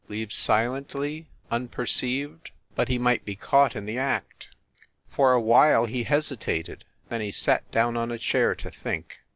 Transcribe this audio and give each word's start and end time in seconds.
Leave 0.07 0.33
silently, 0.33 1.27
unper 1.51 1.85
ceived? 1.85 2.49
But 2.73 2.87
he 2.87 2.97
might 2.97 3.23
be 3.23 3.35
caught 3.35 3.75
in 3.75 3.85
the 3.85 3.99
act. 3.99 4.47
For 5.07 5.33
a 5.33 5.39
while 5.39 5.85
he 5.85 6.05
hesitated, 6.05 6.83
then 7.09 7.21
he 7.21 7.29
sat 7.29 7.69
down 7.69 7.95
on 7.95 8.09
a 8.09 8.17
chair 8.17 8.55
to 8.55 8.71
think. 8.71 9.19